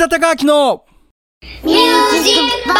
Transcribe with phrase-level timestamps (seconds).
[0.00, 0.84] 田孝明の
[1.62, 1.78] ミュー
[2.22, 2.78] ジックバー。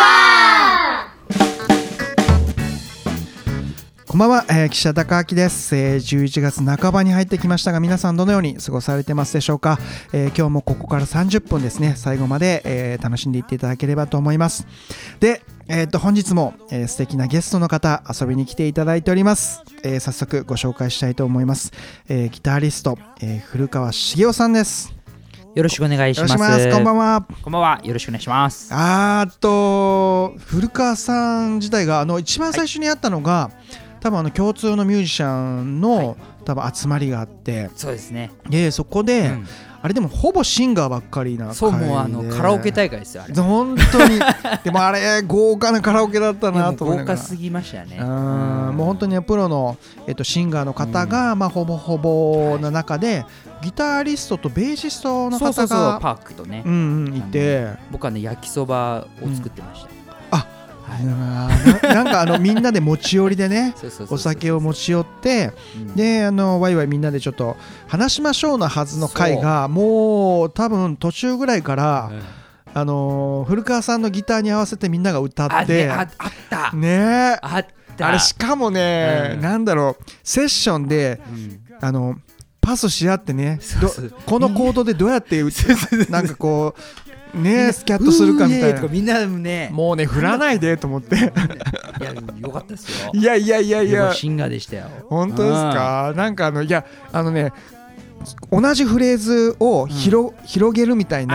[4.07, 9.79] こんばんは、えー、岸田孝明です、えー、11月半ばに入ってきましたが皆さんどのように過ごされてますでしょうか、
[10.15, 11.93] えー今日もここから30分ですね。
[11.95, 14.67] 最後まで、えー楽しんでいっていただければと思います。
[15.21, 21.71] で、えー、と本日も、えー素敵なゲストの方遊びに来ていただいております、えー早速ご紹介したいと思います、
[22.09, 24.95] えーギタリスト、えー古川茂雄さんです。
[25.55, 26.39] よろしくお願いします。
[26.39, 27.81] ますこんばんはこんばんは。
[27.83, 28.71] よろしくお願いします。
[28.73, 33.51] あーっと古川さん自体があの一番最初に会ったのが、
[34.01, 38.31] 多分あの共通のミュージシャンの、多分集まりがあってそうですね。
[38.49, 39.47] でそこで、うん
[39.83, 43.35] あれでもほぼシンガーばっかりなそうもうあのカラオケ大会ですよあれ。
[43.35, 44.21] 本当に
[44.63, 47.99] でもあれ豪華なカラオケだったなと思豪華すぎましたね。
[47.99, 53.25] うんもう本当にプロの、えっと、シンガーの方が、まあ、ほぼほぼな中で、
[53.63, 56.63] ギタリストとベーシストのそうそうそう方がパークとね。
[56.65, 56.73] うん
[57.07, 59.87] うんいて、僕はね焼きそばを作ってました。
[59.87, 60.00] あはい
[61.05, 61.49] な
[61.83, 63.75] なんかあのみんなで持ち寄りでね
[64.09, 65.95] お酒を持ち寄ってうん。
[65.95, 67.57] であのワイワイみんなでちょっと
[67.89, 72.21] 話しましょうなはずの回がもう多分途中ぐらいからうん
[72.73, 76.73] あの古川さんのギターに合わせてみんなが歌あってねああった。
[76.77, 76.89] ね。
[76.89, 78.07] えあった。
[78.09, 81.61] あれしかもね、うんなんだろうセッションでうん。
[81.83, 82.17] あの
[82.61, 83.59] パスし合ってね
[84.27, 85.67] このコードでどうやって打つ
[86.11, 89.71] なんかこうねスキャットするかみたいなみんなね。
[89.73, 91.27] もうね振らないでと思っていや
[92.39, 93.11] よかったですよ。
[93.15, 94.89] いやいやいやいやシンガーでしたよ。
[95.09, 96.13] 本当ですか？
[96.17, 97.53] なんかあのいやあのね
[98.51, 101.35] 同じフレーズを広,、広げるみたいあな。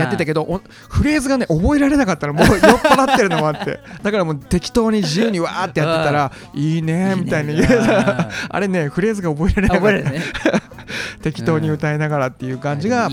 [0.00, 3.78] やってたけけどおフレーズがね覚えられなかったらもう 酔っ払ってるのもあって。
[4.02, 7.54] だからもう適当に自由にわーってやってたらいいねみたいな。
[8.48, 10.74] あれねフレーズが覚えられなかった。
[11.22, 13.08] 適当に歌いながらっていう感じが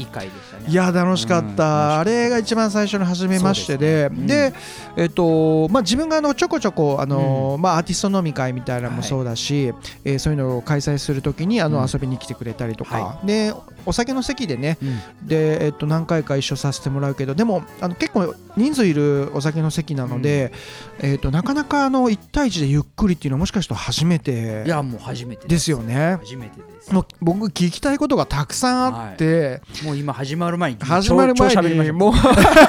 [0.67, 1.99] いや楽しかった、うん。
[1.99, 4.53] あれが一番最初の初めましてでで,、
[4.97, 9.73] えっとまあ、自分があのちょこちょこあの、まあ、アーティスト飲み会みたいなのもそうだし、
[10.03, 11.87] えーそういうのを開催するときにあの、うん。
[11.91, 13.53] 遊びに来てくれたりとか、はで
[13.85, 15.27] お酒の席でねうん。
[15.27, 20.51] で、えっと、何回か一緒させてもらうけどでもあの結構人数いるお酒の席なので、
[20.99, 25.71] えっと、なかなかあの1対1でゆっくりっていうのはもしかしたら初めていやもう初めてです。
[25.71, 26.17] よね。
[26.21, 26.93] 初めてです。
[26.93, 32.13] もう僕聞きたいことがたくさんあって、もう今始まる前に始まる前にもう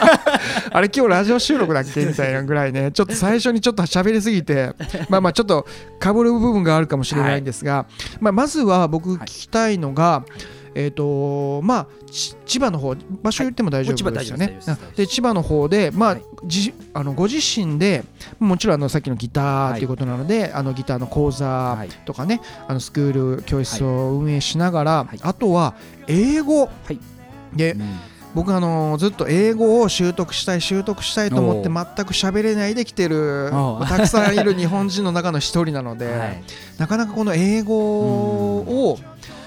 [0.75, 2.93] あれ今日ラジオ収録だっけみたいなぐらいね。
[2.93, 4.72] ちょっと最初にちょっと喋りすぎて
[5.10, 5.66] まあまあちょっと
[5.99, 7.87] かぶる部分があるかもしれないんですが、
[8.21, 10.25] まあ、まずは僕聞きたいのが、
[10.75, 14.47] えっ、とまあち千葉の方場所言っても大丈夫ですよね。
[14.47, 16.22] もう千葉大丈夫で千葉の方で、まあはい。
[16.47, 18.04] じあのご自身で
[18.41, 21.89] もちろんあのさっきのギターということなので、あのギターの講座はい。
[22.06, 25.19] とかね、あのスクール教室を運営しながら、はい。
[25.21, 25.75] あとは
[26.06, 26.99] 英語、はい。
[27.54, 31.72] でうん僕あのずっと英語を習得したい習得したいと思ってお全
[32.06, 33.50] く喋れないで来てる
[33.88, 36.42] たくさんいる日本人の中の一人なので、はい。
[36.78, 38.98] なかなかこの英語を、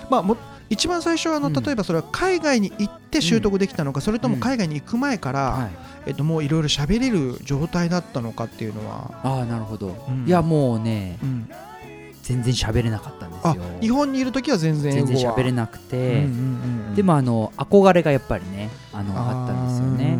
[0.09, 0.37] まあも
[0.69, 1.53] 一番最初はあのうん。
[1.53, 5.69] 例えばそれは海外に行って習得できたのか、それとも海外に行く前から、はい。
[6.07, 9.95] えっと、もういろいろ喋れる状態だったのかっていうのは、ああなるほど。
[10.07, 10.25] うん。
[10.27, 11.49] いやもうねうん
[12.25, 15.07] 全然喋れなかったんですあよ日本にいる時は全然英語は。
[15.07, 16.23] 全然喋れなくうんうんてうん
[16.89, 16.95] うん。
[16.95, 20.17] でもあの憧れがやっぱりねあのあったんですよね。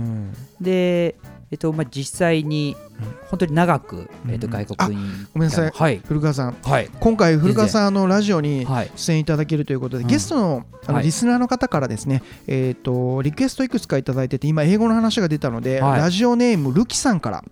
[0.62, 1.16] で
[1.52, 3.16] えっとまあ実際にうん。
[3.30, 5.72] 本当に長くうんえっと外国にごめんなさい。
[5.74, 6.00] はい。
[6.06, 6.56] 古川さん。
[6.64, 6.90] はい。
[7.00, 11.06] 今回古川さんあのラジオにはい出演いただけるということで、うんゲストのあのはい。
[11.06, 16.00] リスナーの方からですね、えー、とリクエストいくつかいただいてて今英語の話が出たので、はい。
[16.02, 17.44] ラジオネームルキさんから、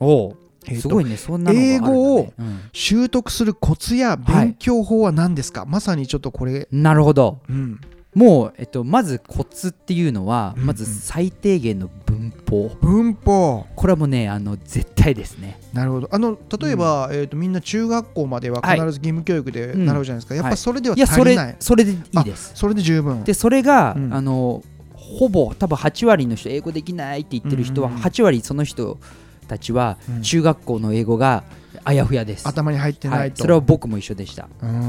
[0.65, 1.93] えーとすごいねそんなのがあるんだね。
[1.93, 2.59] 英語をうん。
[2.73, 7.41] 習得するコツや勉強法は何ですか、まさにちょっとこれ、なるほど。
[7.49, 7.79] うん、
[8.15, 12.69] もう、えっと、まずコツっていうのは、うんまず最低限の文法。
[12.81, 13.65] 文法。
[13.75, 15.59] これはもうねあの絶対ですね。
[15.73, 16.09] なるほど。
[16.11, 22.51] あの例えば、えー、とみんな中学校までは必ず義務教育で習うじゃないですか、やっぱそれではいやそ足りない、れそれでいいです。
[22.55, 23.23] それで十分。
[23.23, 24.13] でそれが、うん。
[24.13, 24.63] あの
[24.95, 27.99] ほぼ多分8割の人英語できないって言ってる人は、うんうん。
[27.99, 28.99] うん8割その人
[29.53, 30.21] たちはうん。
[30.21, 31.43] 中学校の英語が
[31.83, 33.29] あやふやです、頭に入ってなはい。
[33.29, 34.47] い、と、それは僕も一緒でした。
[34.61, 34.79] なな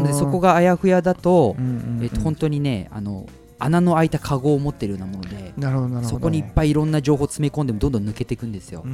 [0.00, 1.56] のでそこがあやふやだと,、
[2.02, 3.26] えっと本当にねあの
[3.60, 8.84] 穴の開いたカゴを持ってるようなものでなるほどそこにいっぱいいろんな情報詰め込んでもどんどん抜けていくんですよ、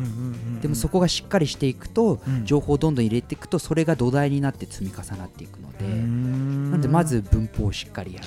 [0.60, 2.44] でもそこがしっかりしていくと、うん。
[2.44, 8.26] 情報をどんどん入れていくとそれが土台になって積み重なっていくので、ななんでま、ず文法をしっかりやる、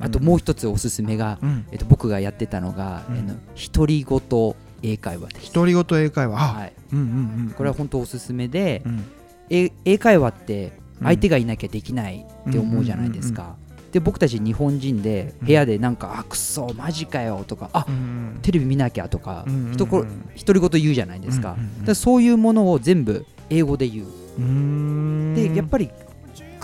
[0.00, 1.66] あともう一つおすすめが、うん。
[1.70, 3.18] えっと、僕がやってたのが、うん。
[3.18, 3.34] あの
[3.72, 6.40] 独り言英会話です、独り言英会話。
[6.40, 7.54] あ、はい、うんうんうん。
[7.56, 9.04] これは本当おすすめで、うん。
[9.50, 11.06] え英会話ってうん。
[11.06, 13.56] 相手がいなきゃできないって思うじゃないですか、
[13.90, 19.70] で僕たち日本人で部屋でなんか「あくそマジかよ」とか「あうんテレビ見なきゃ」とかうんうんうん。
[19.72, 20.04] ひとこ
[20.46, 21.74] 独り言言うじゃないですか,、うんうんうん。
[21.78, 24.06] だからそういうものを全部英語で言う。
[24.06, 25.34] うーん。
[25.34, 25.90] でやっぱり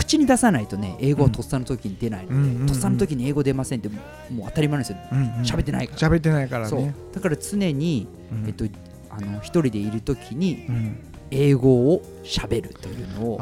[0.07, 2.67] 口に出さないとね英語はとっさの時に出ないので、うんうんうん。
[2.67, 3.97] とっさの時に英語出ませんっても
[4.45, 4.99] う当たり前なんですよ
[5.43, 6.95] 喋ってないから喋ってないからね。
[7.13, 8.47] だから常に、うん。
[8.47, 8.65] えっと、
[9.11, 10.97] あの一人でいる時にうん。
[11.31, 13.39] 英語を喋るというのを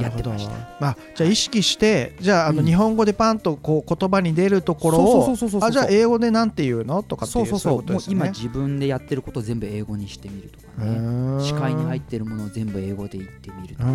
[0.00, 0.52] やってました。
[0.86, 2.66] あじゃあ意識してじゃああのうん。
[2.66, 7.58] 日本語でパンとこう言葉に出るところをあじゃあ英語でなんて言うのとかっていそううそう。
[7.58, 13.90] そうそう今自分でやってることを全部英語にしてみるとかうね視界に入ってるものを全部英語で言ってみるとか、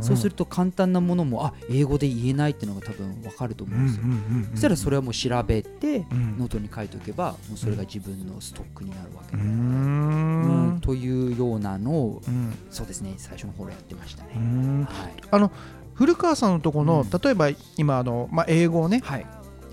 [0.00, 4.02] そうすると簡単なものもあ英語で言えないっていうのが多分分かると思うんですよ、
[4.52, 6.38] そしたらそれはもう調べて、ん。
[6.38, 9.46] ノートに書いておけばもうそれが自分のストックになるわけで、ん。
[9.46, 12.54] うんというようなのをうん。
[12.70, 13.14] そうですね。
[13.16, 14.30] 最初の頃やってましたね、
[15.30, 15.50] はい、
[15.94, 17.20] 古川さんのところの、うん。
[17.20, 19.26] 例えば今あの、まあ、英語をね、はい。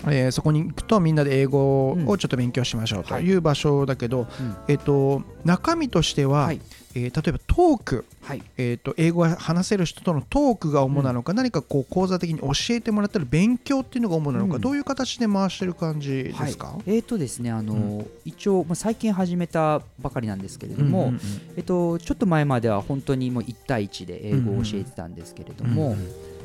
[0.04, 4.56] えーそこに行くとみんなで英語をちょっと勉強しましょうという場所だけど、うん。
[4.66, 6.60] えっと中身としては、はい
[6.94, 8.42] えー例えばトーク、はい。
[8.56, 14.60] えー、と英語が話せる人とのトークが主なのか、何かこう講座的に教えてもらったり勉強っていうのが主なのか、うん。
[14.60, 21.20] どういう形で回してる感じですか、はい、えーとですねあの、う一応、まあ、最近始めたばかりなんですけれども、うんうんうん。
[21.56, 25.96] えっと、ちょっと前までは本当にもう1対1で英語を教えてたんですけれども、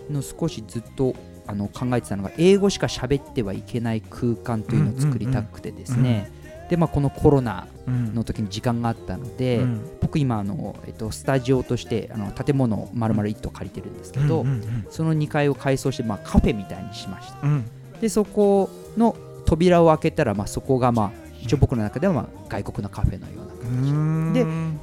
[0.09, 1.15] の少しずっと
[1.45, 6.31] あの考えてたのが英語しか喋ってはいけない空間というのを作りたくてですね、
[6.69, 9.97] でまあ、このコロナうんの時に時間があったので、うん。
[10.01, 17.39] 僕今あの、えっと、スタジオとしてあの建物を丸々1棟借りてるんですけど、うんうんその2階を改装して、まあ、カフェみたいにしました。
[17.43, 17.65] うん。
[18.01, 21.11] でそこの扉を開けたら、まあ、そこが、まあ、
[21.41, 24.33] 一応僕の中では、まあ、外国のカフェのようなうーん。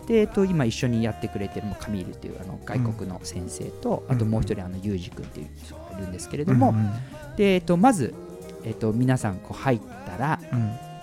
[0.07, 4.15] でで、えっと、今一緒にやってくれてるまあカミールというあの外国の先生と、うん。
[4.15, 7.37] あともう一人あのユージ君っていう人がいるんですけれども、うん。
[7.37, 8.15] でえっと、まず、
[8.65, 10.94] えっと、皆さんこう入ったらうん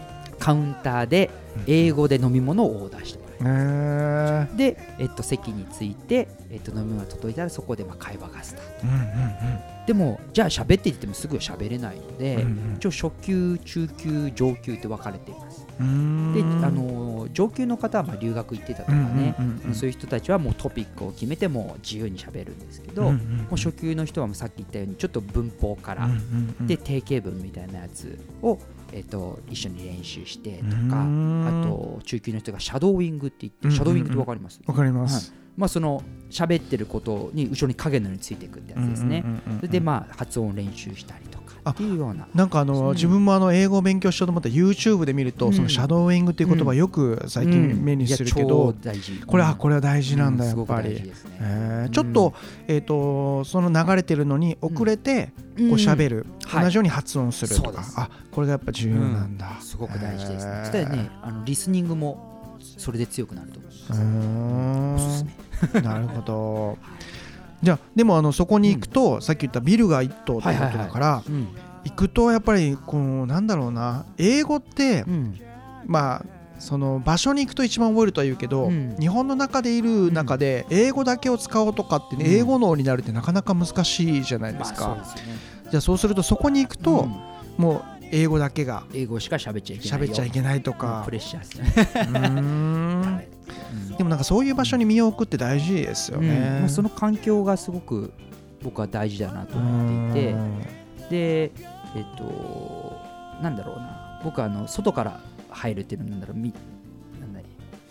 [0.42, 1.30] カウンターで
[1.68, 4.56] 英語で飲み物をオーダーしてもらうえー。
[4.56, 8.88] で、えっと、席に着いて、えっと、飲み物が届いたらそこでまあ会話がスタート。
[8.88, 12.76] うんうんでもじゃあ喋って言ってもすぐ喋れないので、うんうん。
[12.76, 15.66] 一応初級中級上級って分かれています。
[15.80, 16.34] うん。
[16.34, 23.16] で、うんあの上級の方はまあ留学行ってたとかね、うんうんうんそういう人たちはもうトピックを決めてもう自由に喋るんですけど、うんうん。
[23.16, 26.68] もう初級の人はもうさっき言ったようにちょっと文法から、うんうんうん。
[26.68, 28.60] で定型文みたいなやつを、
[28.92, 31.64] えっと一緒に練習してとか、うん。
[31.64, 33.76] あと中級の人がシャドーイングって言って、うんうんうん。
[33.78, 39.24] シャドーイングって分かります、わかりますまあ、その喋ってることに後ろに影のようについていくってやつですね、
[39.58, 42.28] それでまあ発音を練習したりとかあっていうような。
[42.34, 45.54] なんかあの自分もあの英語を勉強しようと思ったら YouTube で見ると、うん。
[45.54, 48.74] そのシャドーイングっていう言葉よく最近目にするけど、
[49.28, 51.12] これあこれは大事なんだ、うやっぱり。
[51.92, 52.34] ちょっと,、
[52.68, 56.64] えー、とその流れてるのに遅れてこう喋る、はい。
[56.64, 60.62] 同じように発音するとか、あこれがやっぱ重要なんだ、すごく大事ですね。
[60.64, 64.02] そしたらね、あのリスニングもそれで強くなると思います。
[64.02, 65.26] うーんおすす
[65.74, 65.82] め。
[65.82, 66.78] なるほど
[67.62, 71.48] じゃあでもあのそこに行くと、さっき言ったビルが一棟ということだから、うん。
[71.84, 75.40] 行くとやっぱりこうなんだろうな英語って、うん。
[75.86, 76.26] まあ
[76.60, 85.02] その場所に行くと一番覚えるとは言うけど、うん日本の中でいる中で英語だけを使おうとかってね、うん英語脳になるってなかなか難しいじゃないですか、まあね。
[85.70, 87.16] じゃあそうするとそこに行くと、うん
[87.58, 90.08] もう英語だけが英語しか喋っちゃいけないよ。
[90.08, 91.02] 喋っちゃいけないとか。
[91.06, 92.12] プレッシャーです。
[92.12, 93.28] ね。
[93.98, 96.28] でもなんかそういう場所に身を置くって大事ですようん。
[96.28, 98.12] ね、まあその環境がすごく
[98.64, 100.36] 僕は大事だなと思っていて、
[101.10, 101.52] で、
[101.96, 103.00] えっと、
[103.42, 106.54] なんだろうな、僕はあの外から入るっていうのはなんだろう、み
[107.20, 107.44] なんだい。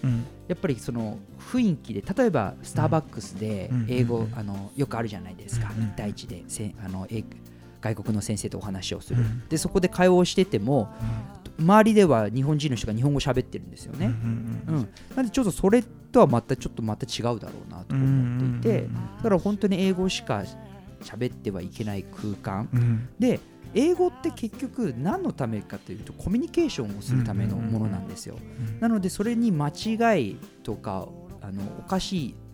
[0.05, 0.25] うん。
[0.49, 3.87] やっぱりその雰囲気で例えばスターバックスでうん。
[3.89, 4.33] 英語、うん。
[4.37, 5.85] あのよくあるじゃないですか、うん。
[5.85, 7.23] 1対1でせあの英
[7.81, 9.49] 外国の先生とお話をする、うん。
[9.49, 10.93] でそこで会話をしてても
[11.59, 20.43] 周りでは日本人の人が日本語喋ってるんですよね、うんうんなんでちょっとそれとはまたちょっとまた違うだろうなと思っていて、だから本当に英語しか
[21.03, 22.69] 喋ってはいけない空間。
[22.73, 22.81] うん。
[22.81, 23.41] うんで
[23.73, 28.37] 英語って結局何のためかというとコミュニケーションをするためのものなんですよ。
[28.81, 31.07] なのでそれに間違いとか
[31.41, 32.50] あのおかしいと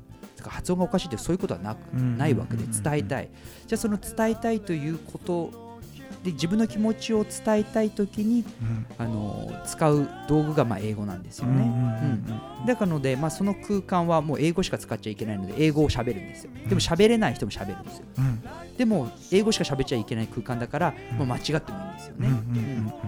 [0.46, 3.28] か発音がおかしいってそういうことはなくうんないわけで伝えたい。
[3.66, 5.66] じゃあその伝えたいということ
[6.22, 8.86] で自分の気持ちを伝えたい時にうん。
[8.98, 11.62] あの使う道具がまあ英語なんですよね。
[11.62, 16.50] うんだからので、まあ、その空間はもう英語しか使っちゃいけないので英語を喋るんですよ。
[16.68, 18.04] でも喋れない人も喋るんですよ。
[18.18, 18.76] うん。
[18.76, 21.18] でも英語しか喋っちゃいけない空間だから、うん。
[21.18, 22.28] もう間違ってもいいんですよね、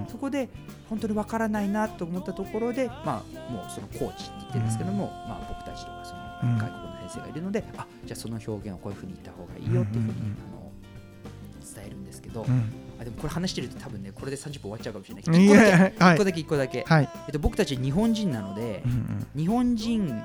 [0.08, 0.48] そこで
[0.88, 10.36] 本当にわからないなと思ったところで、まあ、もうそのコーチって言ってるんですけども、まあ、僕たちとかそのうん外国の先生がいるので、あじゃあその表現をこういうふうに言った方がいいよっていうふうに、うんうんうん。
[10.52, 10.72] あの
[11.74, 12.72] 伝えるんですけど、うん。
[13.00, 15.24] あでもこれ話してると多分ねこれで30分終わっちゃうかもしれない。
[15.24, 15.68] い1個だけ。
[15.68, 16.14] やはい。
[16.14, 17.08] 一個だけ一個だけ、はい。
[17.26, 19.26] えっと、僕たち日本人なのでうんうん。
[19.36, 20.22] 日本人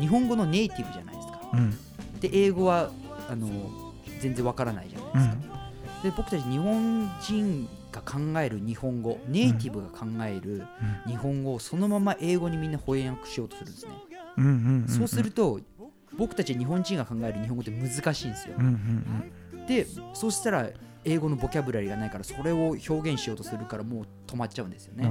[0.00, 1.40] 日本語のネイティブじゃないですか。
[1.52, 1.74] うん。
[2.20, 2.90] で英語は
[3.28, 5.70] あの全然わからないじゃないですか、
[6.02, 10.66] で僕たち日本人が考える日本語ネイティブが考える
[11.06, 14.15] 日本語をそのまま英語にみんな翻訳しようとするんですね、うんうんうんうん
[14.88, 15.60] そうすると
[16.16, 18.56] 僕たち日本人が考える日本語って難しいんですよ。
[19.68, 20.68] でそうしたら
[21.04, 25.08] 英語のボキャブラリーがないからそれを表現しようとするからもう止まっちゃうんですようんね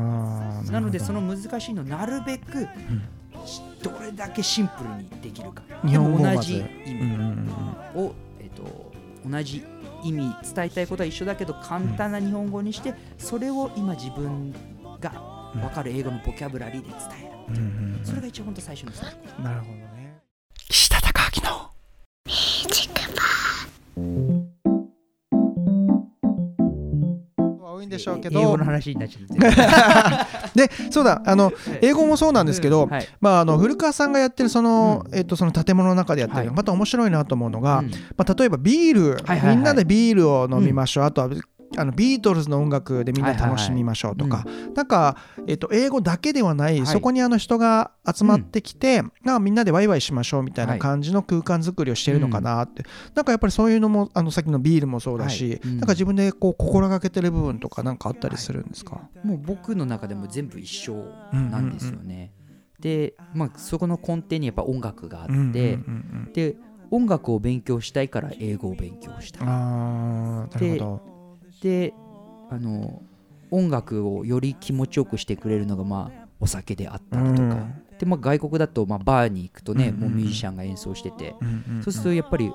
[0.71, 2.67] なのでそるの難しいのをなるべく
[3.45, 5.63] しどれだけシンプルにできるか。
[5.83, 7.49] でも同じ意味
[7.95, 8.93] を、えっと
[9.27, 9.63] 同じ
[10.03, 14.53] 意味伝えたいことは一緒だけど簡単な日本語にしてそれを今自分
[14.99, 17.61] が分かる英語のボキャブラリーで伝えるうんうん
[17.99, 18.05] うん。
[18.05, 20.21] それが一番本当最初のスタートなるほどね。
[20.69, 21.71] 岸田隆明の。
[27.77, 28.39] 多いんでしょうけど。
[28.39, 30.25] 英語の話になっちゃっ
[30.55, 30.67] て。
[30.67, 33.07] でそうだあの英語もそうなんですけど、はい。
[33.19, 36.55] まあ、あの古川さんがやってるその,、うえっとその建物の中でやってる、はい。
[36.55, 37.91] また面白いなと思うのが、うん。
[38.15, 39.55] まあ、例えばビール、はいはいはい。
[39.57, 41.29] みんなでビールを飲みましょう、あとは
[41.77, 45.17] あのビートルズの音楽でみんな楽しみましょうとか、はいなんか、
[45.47, 46.87] えっと英語だけではない、はい。
[46.87, 60.93] そこにあの人が集まってきて、なんかみんなでワイワイしましょうみたいな感じの空間作りをしてるのかなって、なんかやっぱりそういうのもあのさっきのビールもそうだし、なんか自分でこう心がけてる部分とかなんかあったりするんですか、もう僕の中でも全部一緒
[61.33, 62.33] うんなんですよね。
[62.79, 65.79] で、まあ、そこの根底にやっぱ音楽があって、
[66.33, 66.57] で
[66.91, 69.39] 音楽を勉強したいから英語を勉強した。
[69.39, 69.47] い。
[69.47, 71.14] あーなるほど。
[71.65, 71.95] で
[72.51, 73.01] あの
[73.49, 77.81] 音楽をより気持ちよくしてくれるのが、まあ、お酒であったりとか、うん。
[77.97, 82.51] でまあ、外国だと、まあ、バーに行くとね、うんうんもうミュージシャンが演奏してて、うんんそうするとやっぱり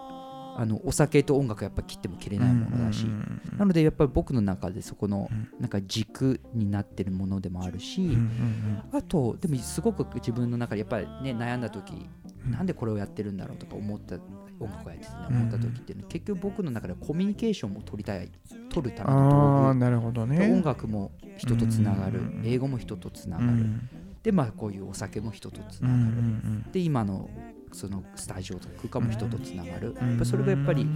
[0.57, 3.15] あのお酒と音楽はやっぱ切っても切れないものだし、うんう
[3.57, 5.49] んなのでやっぱり僕の中でそこのうん。
[5.61, 12.09] なんか軸になってるものでもあるし、うんうんあとでもすごく自分の中でやっぱりね悩んだ時、うん
[12.49, 14.17] なんでこれをやってるんだろうとか思った
[14.59, 18.31] 音楽をやってて思った時っていうのは結局僕の中ではコミュニケーションも取りたい
[18.69, 20.53] 取るためあの道あなるほど具、ね。
[20.53, 22.43] 音楽も人とつながる、うん。
[22.45, 23.89] 英語も人とつながる、うん。
[24.23, 27.29] でまあこういうお酒も人とつながる、んで今の
[27.73, 30.11] そのスタジオとか空間も人とつながる、うん。
[30.11, 30.87] やっぱそれがやっぱり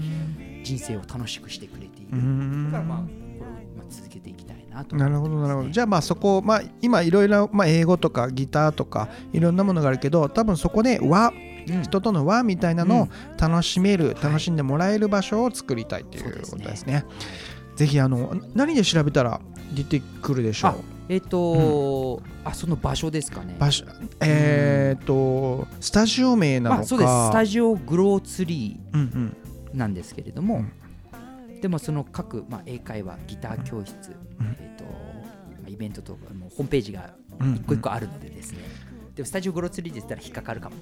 [0.63, 2.65] 人生を楽しくしてくれている、うん。
[2.67, 3.24] だからまあ
[3.89, 5.71] 続けていきたいなとなるほどなるほど。
[5.71, 11.33] じゃゃあまあそこまあ今いろいろまあ英語とかギターとかいろんなものがあるけど多分そこで和
[11.67, 17.07] 人との和みたいなのを楽しめる、楽しんでもらえる場所を作りたいっていうことですね。
[17.77, 19.41] ぜひあの何で調べたら
[19.75, 20.75] 出てくるでしょう？
[21.09, 23.57] えっ、と、あその場所ですかね。
[23.59, 23.87] 場所
[24.21, 26.83] えっ、とスタジオ名なのか。
[26.83, 27.11] あそうです。
[27.11, 29.37] スタジオグローツリうんうん。
[29.73, 30.73] ーなんですけれども、うん
[31.65, 33.95] でもその各、まあ、英会話ギター教室、
[34.39, 34.91] うんえっ、と、ま
[35.67, 38.59] あ、イベントとかもホームページがうん一個一個あるのでですね、
[39.15, 40.77] でもスタジオグローツリーで言ったら引っかかるかも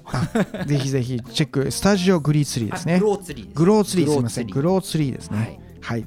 [0.65, 3.05] ぜひぜひチェックスタジオグリーツリーですねあグ。
[3.05, 4.47] ローツリーですグローツリーすみません。
[4.47, 5.59] ググロローツリーですーツリーね。
[5.79, 6.05] はい。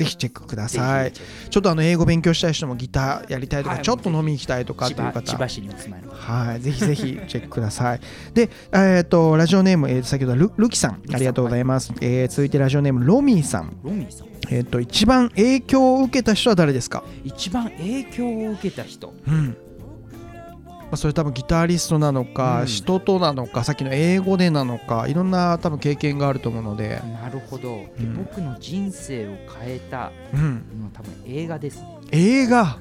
[0.00, 1.12] ぜひチェックくださはいい。
[1.12, 5.20] ちょっとあの英語勉強したい人もギターやりたいとか、はいちょっと飲みに行きたいとかって千いう方。
[5.20, 8.00] 葉千葉市にお住まいの方はい、ぜひぜひチェックください。
[8.34, 11.92] で、えっ、と、ラジオネーム、えー先ほどルルキさん、ありがとうございます。
[12.00, 13.76] えー続いてラジオネーム、ロミーさん。
[13.82, 17.04] ロミーさんえっ、と、一番影響を受けた人は誰ですか？
[17.24, 19.56] 一番影響を受けた人うん。
[20.90, 22.66] まあ、それ多分ギタリストなのか、うん。
[22.66, 28.16] 人となのか、さっきの英語でなのか、いろんな多分経験があると思うので、なるほど、でうん。
[28.16, 30.64] 僕の人生を変えたうん。
[30.78, 31.98] のは多分映画ですね。
[32.10, 32.64] 映画？
[32.64, 32.78] はい。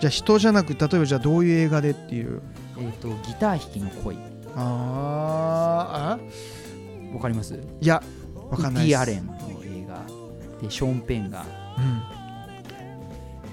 [0.00, 2.40] じゃあ人じゃなく、例えばじゃあどういう映画でっていう？
[2.78, 4.16] えっ、とギター弾きの恋。
[4.56, 6.22] あー
[7.12, 7.14] あ？
[7.14, 7.54] わかります？
[7.80, 8.02] いや、
[8.50, 9.00] わかんないです。
[9.00, 9.34] ウッディ・アレンの
[9.64, 10.00] 映画
[10.62, 11.44] でショーン・ペンが
[11.78, 12.15] うん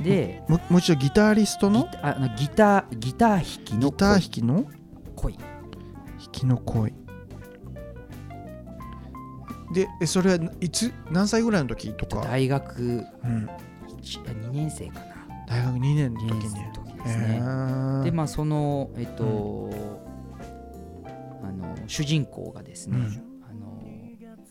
[0.03, 4.65] でももう一度ギタリストギのタあのギターギター弾きのギター弾きの？
[5.15, 5.41] 恋弾
[6.31, 6.93] きの恋
[9.74, 10.93] でえそれはいつ？
[11.10, 12.81] 何歳ぐらいの時とか、大学
[13.24, 13.50] うん、
[14.01, 15.05] 2年生かな。
[15.48, 18.03] 大学2年の2時に年生の時ですへねー。
[18.03, 19.72] でまあそのえっと、
[21.43, 23.05] あの主人公がですね、うん。
[23.50, 23.81] あの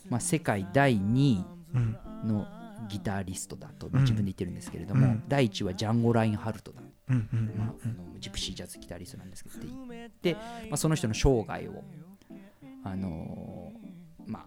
[0.09, 1.45] まあ、世界第2位
[1.75, 2.45] うんの
[2.87, 4.01] ギタリストだとうん。
[4.01, 5.23] 自分で言ってるんですけれども、うん。
[5.27, 9.57] 第1はジャンゴ・ラインハルトだ、うんうんまあ、あのジプシージャズギタリストなんですけど
[10.21, 10.39] で、ま
[10.73, 11.83] あ、その人の生涯を
[12.83, 13.71] あの
[14.25, 14.45] まあ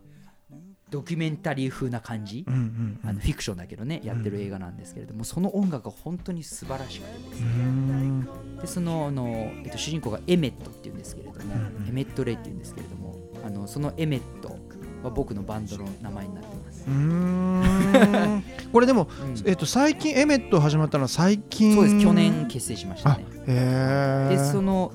[0.89, 3.01] ドキュメンタリー風な感じ、うんうんうん。
[3.05, 8.57] あのフィクションだけどねやってる映画なんですけれども、その音楽が本当に素晴らしくてですうね、ん。
[8.59, 9.27] でそのあの、
[9.65, 11.55] えっと、主人公がエメットっていうんですけれども、
[11.89, 14.57] エメット・レイっていうんですけれどもあのそのエメット
[15.03, 16.56] は僕のバンドの名前になってます
[16.87, 18.45] うーん。
[18.73, 19.49] これでも、うん。
[19.49, 21.75] えっと最近エメット始まったのは最近。
[21.75, 22.01] そうです。
[22.01, 23.25] 去年結成しましたね。
[23.47, 24.93] でその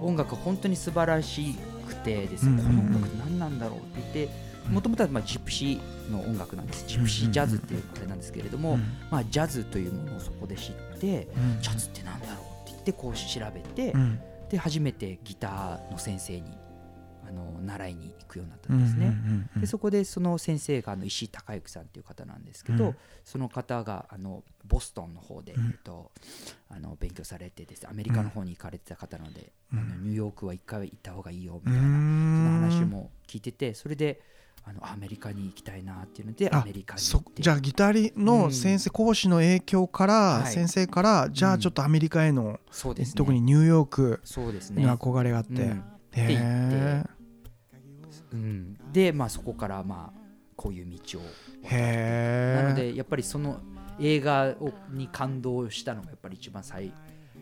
[0.00, 1.54] 音楽本当に素晴らし
[1.86, 2.92] くてですね、うんうんうん。
[2.92, 4.34] この音楽何なんだろうって言って
[4.70, 6.84] もともとはまあジプシーの音楽なんです。
[6.86, 8.78] ジプシージャズっていうあれなんですけれども、
[9.10, 11.28] まあ、ジャズというものをそこで知って
[11.60, 14.20] ジャズってなんだろうって言ってこう調べて、うん。
[14.50, 16.42] で初めてギターの先生に
[17.26, 19.06] あの習いに行くようになったんですね。
[19.06, 22.96] うんうんうんうんでそこでその先生があの石井孝之さんっていう方なんですけど、うん。
[23.24, 25.66] その方があのボストンの方で、うん。
[25.68, 26.10] えっと、
[26.68, 27.82] あの勉強されてです。
[27.82, 29.78] ねアメリカの方に行かれてた方なので、うん。
[29.78, 34.20] あのニューヨークは一回は行った方がいいよみたいな、そのん話も聞いててそれで
[34.64, 40.52] あのアメリカに行きたいなっていうのでアあメリカに行そってじゃあギタリの先生、講師の影響から、はい。
[40.52, 43.14] 先生からじゃあちょっとアメリカへの、そうですね。
[43.16, 44.82] 特にニューヨークそうですね。
[44.82, 47.04] に憧れがあって、うんへでえ
[48.32, 50.20] うん、で、まあ、そこからまあ
[50.56, 51.22] こういう道を。
[51.62, 53.60] なのでやっぱりその
[54.00, 56.92] 映画をに感動したのがやっぱり一番最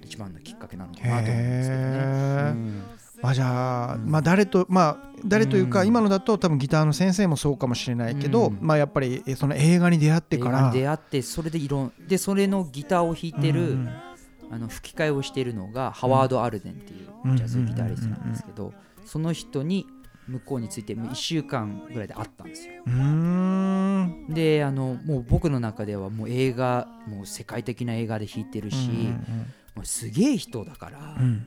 [0.02, 3.00] 一番のきっかけなのかなと思うんですけどね。
[3.22, 4.10] まあじゃあ、うん。
[4.10, 5.88] まあ誰とまあ誰というか、うん。
[5.88, 8.58] 今のだと多分ギターの先生もそうかもしれないけど、うん。
[8.60, 10.58] まあやっぱりえその映画に出会ってから。
[10.58, 13.88] 映画に出会ってそれでいろんでそれのギターを弾いてる、うん
[14.50, 18.73] あの吹き替えをしているのがハワード・アルデンっていうジャズギタリストなんですけど
[19.04, 19.87] その人に
[20.26, 22.75] 向こうについてもう1週間ぐらいで会ったんですよ。
[24.35, 28.88] であのもう僕の中ではもう映画もう世界的な映画で弾いてるし、
[29.75, 31.23] もうすげえ人だから、うん。
[31.23, 31.47] うん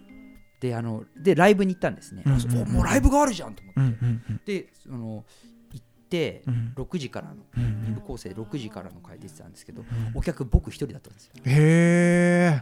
[0.63, 2.61] であのでライブに行ったんですね、うんうんうん。
[2.61, 4.41] おもうライブがあるじゃんと思って、うんうんうん。
[4.45, 5.25] でその
[6.13, 6.73] てうん。
[6.75, 7.63] 6時からのうん。
[7.91, 9.85] 2部構成で6時からの回出てたんですけど、ん。
[10.13, 11.33] お客僕一人だったんですよ。
[11.45, 12.61] へ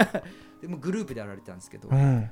[0.62, 2.24] でもうグループでやられてたんですけど、でうん。
[2.24, 2.30] あ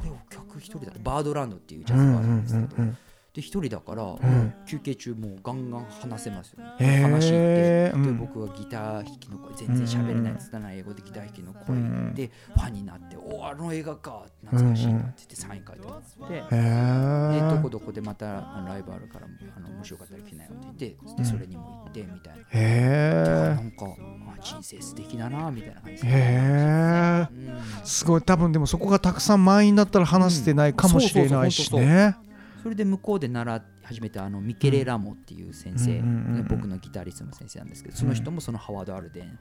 [0.00, 2.96] 俺お客一人だバードランドっていうジうャズバーなんですけど、うん
[3.32, 4.54] で一人だから、ん。
[4.66, 7.02] 休憩中もうガンガン話せますよ、ね。
[7.02, 8.18] 話して、でうん。
[8.18, 12.14] 僕はギター弾きの声全然喋れない拙い英語でギター弾きの声うん。
[12.14, 16.34] でファンになって「おあの映画か懐かしいな」って言ってサイン書いてもらって。
[16.34, 18.26] へでえどこどこでまた
[18.66, 27.86] ライブあるからあの面白かったら来なよって言ってでそれにも行ってみたいな、へなんかあ人生素敵だなみたいな感じえへえうん。
[27.86, 28.22] すごい。
[28.22, 32.29] 多分でもそこがたくさん満員だったら話してないかもしれないしうんそうそうね
[32.62, 36.02] それで向こうで習い始めたあのミケレ・ラモっていう先生、
[36.42, 39.38] 僕のギタリストの先生なんですけどその人もそのハワード・アルデン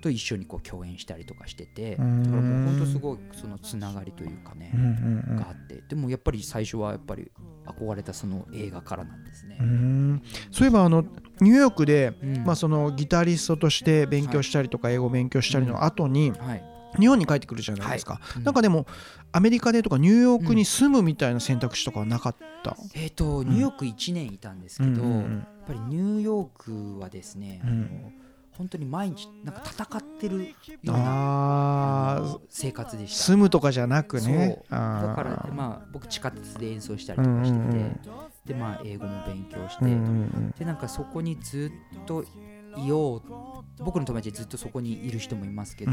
[0.00, 2.22] と一緒にこう共演したりとかしてて、うん。
[2.22, 4.72] だからもう本当すごいそのつながりというかね、
[5.36, 7.30] があってでもやっぱり最初はやっぱり
[7.66, 9.58] 憧れたその映画からなんですね。
[9.60, 9.62] う。
[9.64, 10.22] ん。
[10.50, 11.02] そういえばあの
[11.40, 12.44] ニューヨークで、うん。
[12.44, 16.64] まあ、そのギタリストとして勉強したりとか英語勉強したりの後にはい、
[16.98, 18.44] 日本に帰ってくるじゃないですか、うん。
[18.44, 18.86] なんかでも
[19.32, 24.96] アメリカでとかニューヨークに住むみたいな選択肢とかはなかった、えっ、とニューヨーク1年いたんですけど、うん。
[24.96, 25.04] うん。
[25.04, 26.48] うんやっぱりニューヨー
[26.96, 27.70] クはですね、うん。
[27.70, 28.12] あの
[28.52, 33.24] 本当に毎日なんか戦ってるような生活でした。
[33.24, 34.62] 住むとかじゃなくね。
[34.68, 37.76] だからまあ僕地下鉄で演奏したりとかしてて、うんうん。
[37.76, 38.00] うん
[38.44, 40.54] でまあ英語も勉強して、うんうん。
[40.58, 41.70] でなんかそこにず
[42.02, 42.24] っと
[42.76, 43.22] いよう
[43.78, 45.92] 僕の友達でずっとそこにいる人もいますけど、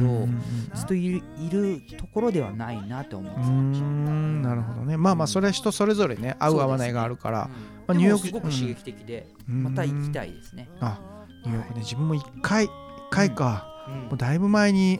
[0.76, 4.98] ずっといるいるところではないなと思ってうたなるほどね。
[4.98, 7.52] まあまあそれは人それぞれね合う合わないがあるから、うん。
[7.52, 7.56] ま
[7.90, 9.64] あでニューヨークもすごく刺激的で、うん。
[9.64, 10.70] また行きたいですね。
[10.80, 11.00] あ
[11.46, 12.72] ニューヨークね自分も一回一
[13.10, 13.94] 回か、うん。
[14.08, 15.00] もうだいぶ前に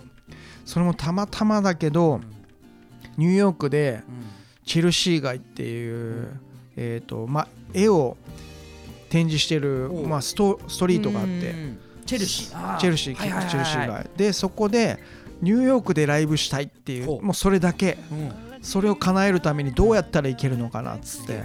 [0.66, 2.22] それもたまたまだけど、
[3.18, 4.28] ニューヨークでうん。
[4.66, 6.42] チェルシー街っていう、
[6.76, 8.18] えーとまあ、絵を
[9.10, 11.80] 展示してる、まあ、ストストリートがあって、うん。
[12.06, 12.76] チェルシー。
[12.76, 13.52] あチェルシー、はいはいはいはい。
[13.52, 15.00] チェルシー街でそこで
[15.42, 17.18] ニューヨークでライブしたいっていほう。
[17.18, 17.98] うもうそれだけ。
[18.12, 18.32] うん。
[18.62, 21.44] それを叶えるためにどうやったらいけるのかなっつって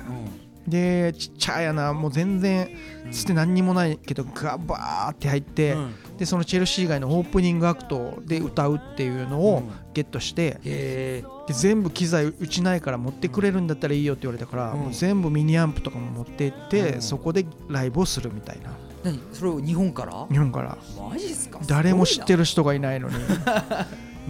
[0.66, 2.68] でちっちゃいなもう全然
[3.10, 5.94] つって何にもないけどガバーって入って、うん。
[6.18, 14.80] でそのチェルシー街のオープニングアクトで歌うっていうのをゲットして、へで全部機材うちないから持ってくれるんだったらいいよって言われたから、うん。
[14.80, 17.02] もう全部ミニアンプとかも持って行って、うん。
[17.02, 18.70] そこでライブをするみたいな。
[19.02, 19.20] 何？
[19.32, 20.26] それを日本から？
[20.30, 20.78] 日本から。
[21.10, 21.58] マジっすか？
[21.66, 23.14] 誰も知ってるる人がいないのに。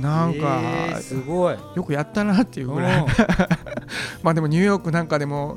[0.01, 0.27] な。
[0.27, 1.57] んか、すごい。
[1.75, 3.07] よくやったなっていうぐらい。
[4.23, 5.57] まあでもニューヨークなんかでも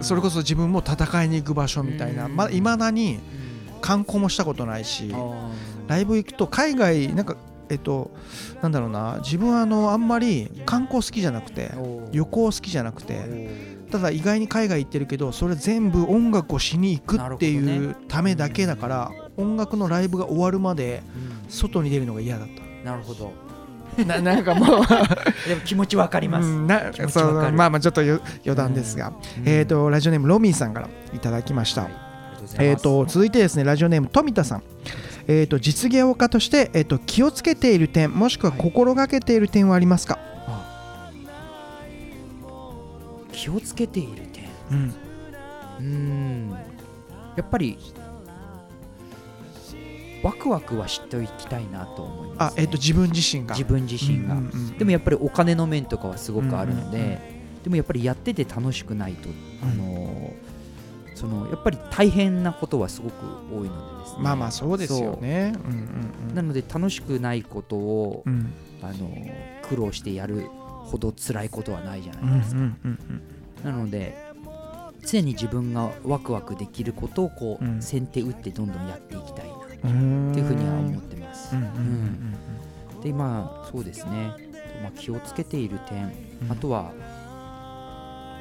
[0.00, 2.26] それこそ自分も戦いに行く場所みたいな。
[2.26, 2.36] うん。
[2.36, 3.18] まだいまだに
[3.80, 5.50] 観光もしたことないしあ
[5.86, 7.36] ライブ行くと海外なんか
[7.68, 8.10] えっと
[8.62, 9.18] なんだろうな。
[9.22, 11.70] 自分はあのあんまり観光好きじゃなくて
[12.12, 21.02] 旅行好きじゃなくてただ意外に海外行ってるけどそれ全部音楽をしに行くっていうためだけだから音楽のライブが終わるまで
[21.48, 22.50] 外に出るのが嫌だっう
[22.82, 23.32] んなるほど。
[23.45, 23.45] た
[24.04, 24.86] な なんかもう。
[25.48, 26.48] でも気持ちわかります。
[26.48, 26.82] うんな
[27.52, 29.12] まあまあちょっとよ余談ですが、
[29.44, 31.92] えー、とラジオネームロミーさんからいただきました、はい。
[32.58, 34.62] えー、と続いてですねラジオネーム富田さん、
[35.26, 38.60] えー、と実業家として、えー、と気をつけている点もしくははい。
[38.60, 40.18] 心がけている点はありますか、
[43.32, 44.44] 気をつけている点。
[44.70, 44.94] うん。
[45.78, 46.50] うーん。
[47.36, 47.78] やっぱり
[50.26, 52.62] ワクワクはしていきたいなと思います、ね。
[52.62, 53.54] あえー、と自分自身が。
[53.54, 54.34] 自分自身が。
[54.34, 54.78] うんうんうん。
[54.78, 57.62] でもやっぱりお金の面とかはすごくあるので、うんうんうん。
[57.62, 59.28] でもやっぱりやってて楽しくないと、
[59.62, 60.56] あのー
[61.16, 63.14] そのやっぱり大変なことはすごく
[63.50, 64.22] 多いのでですね。
[64.22, 65.54] まあまあそうですよね。
[65.64, 65.68] う。
[65.68, 65.86] んうん
[66.28, 68.32] そうなので楽しくないことを、うん。
[68.32, 70.48] うんあのー苦労してやる
[70.84, 73.22] ほど辛いことはないじゃうんないですか、うんうん。
[73.64, 74.16] なので
[75.04, 77.82] 常に自分がワクワクできることをこう、うん。
[77.82, 79.45] 先手打ってどんどんやっていきたい
[79.86, 82.36] っていうふうには思ってます、うんうんうん
[83.02, 84.34] でまあそうですね、
[84.82, 86.52] まあ、気をつけている点、うん。
[86.52, 86.92] あとは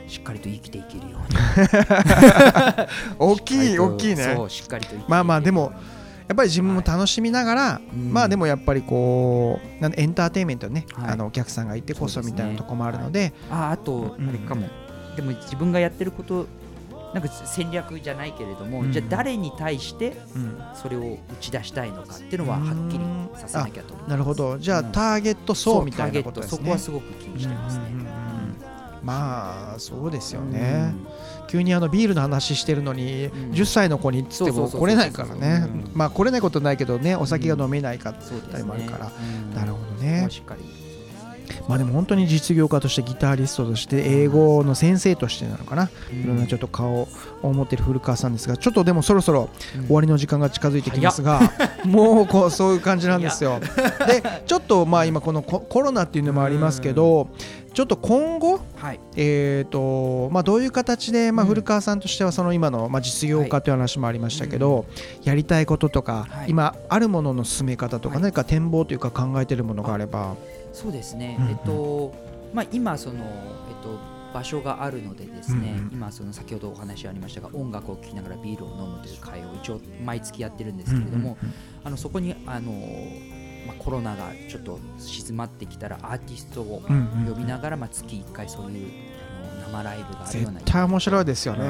[0.07, 1.37] しっかりと生きていけるように。
[3.19, 4.33] 大きい大きいね。
[4.35, 5.71] そうしっかりとまあまあでも
[6.27, 8.11] やっぱり自分も楽しみながら、うん。
[8.11, 11.11] まあでもやっぱりこうなんでエンターテインメントね、はい。
[11.11, 13.33] あのお客さんがいてこそみたいなとこもあるので。
[13.51, 14.29] ああとうん。
[14.29, 14.67] あれかも、
[15.15, 16.47] でも自分がやってること
[17.13, 18.91] なんか戦略じゃないけれども、うん。
[18.91, 20.61] じゃあ誰に対してうん。
[20.73, 24.57] それを打ち出したいのかっていうのははっきりさせなきゃと思うなるほど。
[24.57, 24.91] じゃあ、うん。
[24.91, 26.57] ターゲット層みたいなことですね。
[26.57, 27.83] そこはすごく気にしてますね、
[29.03, 30.51] まあそうですようん。
[30.51, 30.93] ね、
[31.47, 33.51] 急にあのビールの話してるのに、うん。
[33.51, 35.67] 10歳の子にっつっても来れないからね。
[35.69, 39.11] うんまあ来れないことないけどねお酒が飲めないか、そうですねたりもあるから。
[39.17, 39.55] うん。
[39.55, 40.23] なるほどね。
[40.23, 40.84] はしっかり
[41.67, 47.07] まあでも本当に実業家としてギタリストとして英語の先生としてなのかな、いろんなちょっと顔
[47.41, 49.85] を持ってる古川さんですがちょっとでもそろそろうん。
[49.85, 51.39] 終わりの時間が近づいてきますが、
[51.85, 53.59] もうこうそういう感じなんですよ。
[54.07, 57.29] でちょっとまあ今このココロナっていうのもありますけど
[57.75, 58.99] ちょっと今後はい。
[59.17, 61.49] えーとまあ、どういう形で、まあ、うん。
[61.49, 64.85] 古川さんとしてはその今の、まあ、実業家という話もありましたけど、
[65.23, 66.51] やりたいこととか、はい。
[66.51, 68.23] 今あるものの進め方とか、はい。
[68.23, 70.35] 何か展望というか考えているものがあれば、
[70.75, 71.51] そうですね、うんうん。
[71.51, 72.13] えっと
[72.53, 73.97] まあ、今その、えっと、
[74.33, 75.93] 場所があるのでですね、うんうん。
[75.93, 81.37] 今その先ほどお話ありましたが音楽を聴きながらビールを飲むという会を一応毎月やってるんですけれども、
[81.83, 82.71] あのそこにあの、
[83.67, 87.33] まあ、コロナがちょっと静まってきたらアーティストをうんうんうん。
[87.33, 88.91] 呼びながら、まあ、月1回そういう
[89.41, 90.59] あの生ライブがあるような。
[90.59, 91.65] 絶対面白いですよね。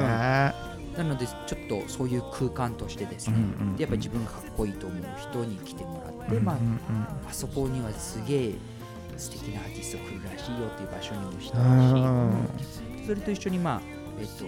[0.96, 6.78] なのでちょっとそういう空間としてですね、うんうんでやっぱり自分がかっこいいと思う人に来てもらって、まあうんうんうん。
[7.28, 8.54] あそこにはすげえ
[9.16, 12.48] 素敵なアーティスト来るらしいよっていう場所にもしてうん。
[12.58, 13.80] ほしい、それと一緒にまあ
[14.20, 14.44] えっと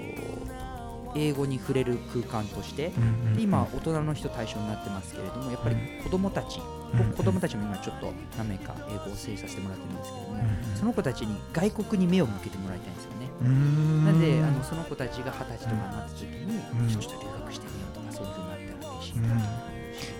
[1.15, 2.93] 英語に触れる空間として、
[3.39, 14.05] 今大人の人対象になってますけれどもやっぱり子供たち、うん僕子供たちも今ちょっと何名か英語を整理させてもらってるんですけれども、うんその子たちに外国に目を向けてもらいたいんですよね、うん。
[14.07, 16.89] なんであのその子たちが二十歳とかになった時に、うん。
[16.89, 19.41] ちょっと留学してみようとかそういうふうになったら嬉しいな、うん。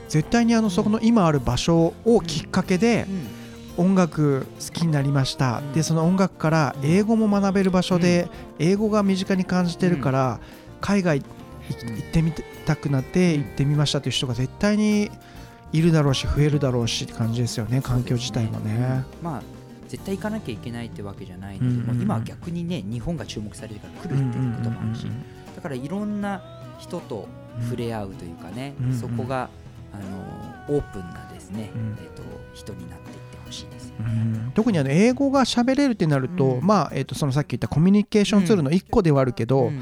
[0.09, 3.07] 絶対にあのそこの今ある場所をきっかけで
[3.79, 10.41] 音楽好きになりました、うんでその音楽から英語も学べる場所で、英語が身近に感じてるから、
[10.81, 12.33] 海外行ってみ
[12.67, 15.11] たくなって行ってみましたという人が絶対に
[15.73, 19.05] いるだろうし増えるだろうしって感じですよね環境自体もね。
[19.23, 19.43] まあ
[19.89, 21.95] 絶対行かなきゃいけないってわけじゃないので、う。
[21.95, 22.03] んうん。
[22.03, 25.07] 今は逆にね日本が注目されるから来るっていうこともあるし、
[25.55, 26.43] だからいろんな
[26.79, 27.29] 人と
[27.63, 28.99] 触れ合うというかね、うんうん。
[28.99, 29.51] そこが
[29.93, 30.03] あの
[30.69, 31.99] オープンなですね、うん。
[32.01, 32.23] えっと
[32.55, 34.07] 人になっていってほしいですね。
[34.07, 34.53] ん。
[34.55, 36.67] 特にあの英語が喋れるってなると、うん。
[36.67, 39.81] まあえっとそのさっき言ったコミュニケーションツールの一個ではあるけど、うん。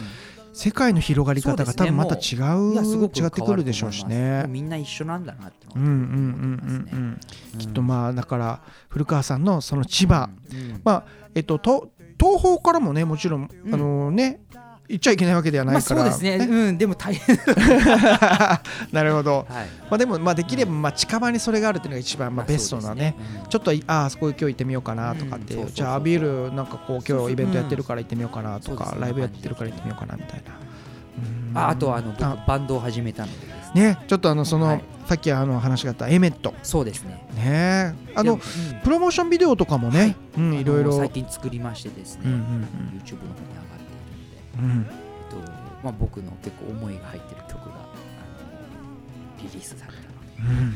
[0.57, 4.47] 世界の広がり方が多分また違う、いやすごく違ってくるでしょうしね。
[4.49, 7.21] みんな一緒なんだなってうんうんうんうん。
[7.53, 10.81] うん、きっとまあだから古川さんのその千葉、うん。
[10.83, 13.51] まあえっとと東方からもねもちろん。
[13.71, 14.41] あのね
[14.89, 17.39] 行っちゃいけないわけではなまあいから、そうですね、うん、でも大変、
[18.93, 19.67] なるほど、はい。
[19.91, 23.17] まあ、でもまあできればまあ近場にそれがあるっていうのが一番まあベストなね,、
[23.49, 25.73] ちょっとああそこ今日行ってみようかなとかって、うん。
[25.73, 29.01] じゃあビールなんかこう今日イベントやってるから行ってみようかなとか、そうですね。
[29.01, 30.53] ライブやってるから行ってみようかなみたいな。
[31.51, 31.59] うん。
[31.59, 32.13] ああとあの
[32.47, 33.91] バンドを始めたのでね。
[33.91, 34.85] ねちょっとあのその、はい。
[35.07, 36.55] さっきあの話があったエメット。
[36.63, 37.27] そうですね。
[37.35, 37.95] ね。
[38.15, 38.43] あので
[38.75, 38.81] うん。
[38.81, 40.97] プロモーションビデオとかもね、うんいろいろ。
[40.97, 42.43] 最近作りましてですね、うんうんうん。
[43.01, 43.66] YouTube の方に
[44.59, 44.87] うん。
[44.89, 45.37] えっと
[45.83, 50.75] まあ、僕の結構思いが入ってる曲があのリリースされたので、うん。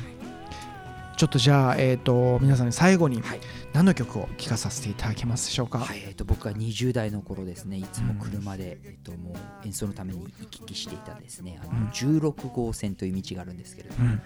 [1.16, 3.40] ちょっとじゃあ、えー、と皆さんに最後にはい。
[3.72, 7.76] 何の曲を聴かさせていただけますでしょうか、はいえっと僕が20代の頃ですね。
[7.76, 11.60] いつも車で、えっともう演奏のために行き来していたですね。
[11.62, 11.88] あのうん。
[11.88, 14.20] 16号線という道があるんですけれども、うんうん。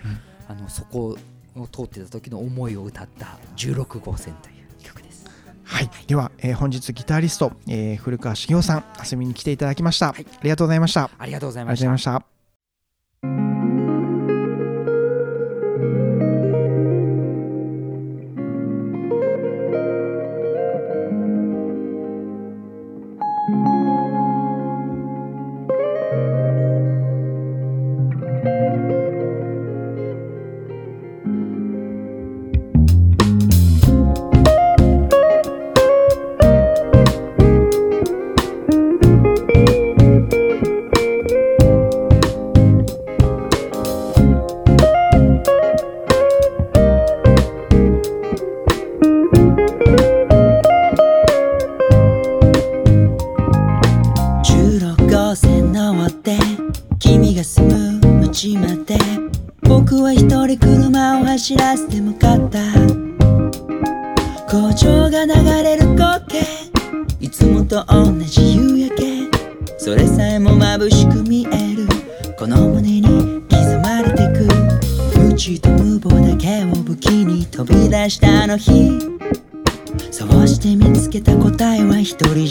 [0.48, 1.16] あのそこ
[1.56, 4.53] を通ってた時の思いを歌った16号線という。
[5.74, 10.24] はい、では、えー本日ギタリスト、えー古川茂雄さん遊びに来ていただきました、はい。
[10.24, 11.02] ありがとうございました。
[11.02, 11.74] あありがとうございま。
[11.74, 12.33] した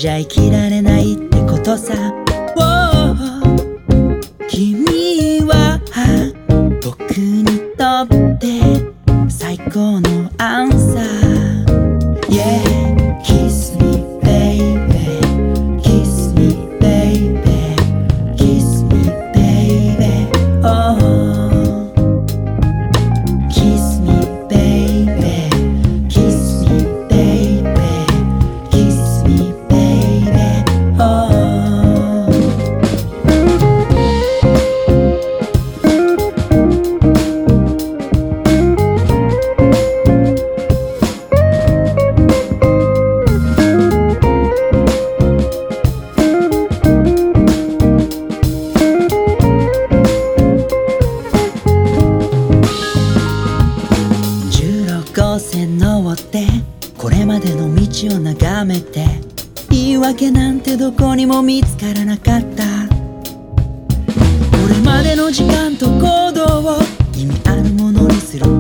[0.04, 0.43] Jaiki.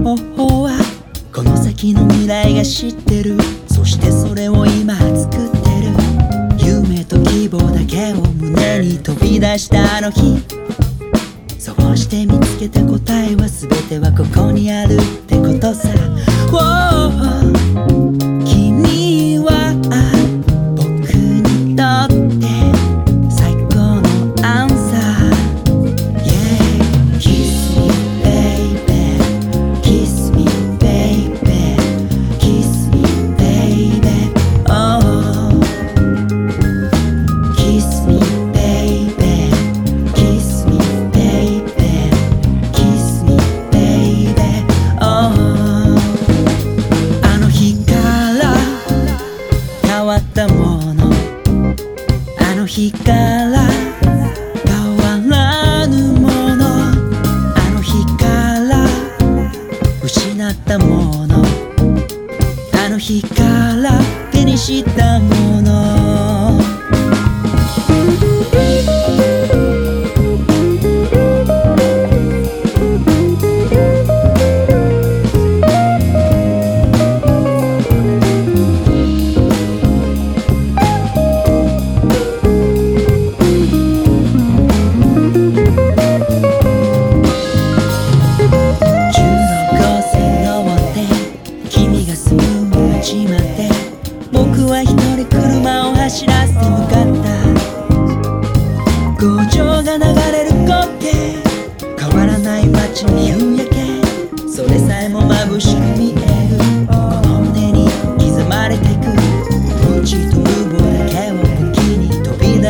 [0.03, 0.77] 方は
[1.33, 3.37] この先の未来が知ってる。
[3.67, 5.93] そしてそれを今作ってる。
[6.57, 10.43] 夢と希望だけを胸に飛び出したあの日。
[11.57, 15.87] そうして見つけた答えは全てはここにあるってことさ、
[18.45, 19.22] 君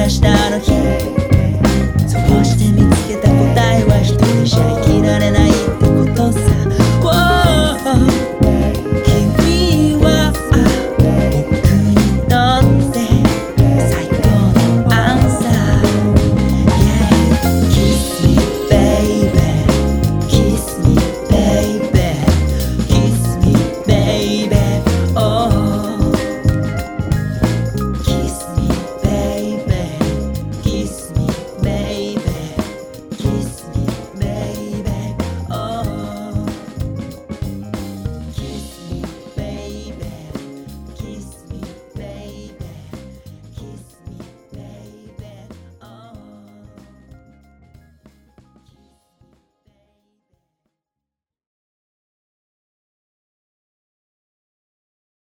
[0.09, 0.42] した。